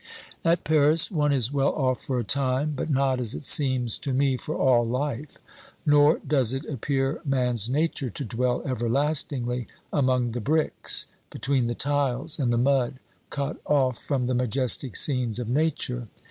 [0.43, 4.15] At Paris one is well off for a time, but not, as it seems to
[4.15, 5.37] me, for all life,
[5.85, 12.39] nor does it appear man's nature to dwell everlastingly among the bricks, between the tiles
[12.39, 12.95] and the mud,
[13.29, 16.07] cut off from the majestic scenes of Nature.